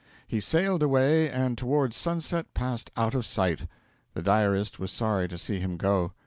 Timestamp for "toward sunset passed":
1.55-2.89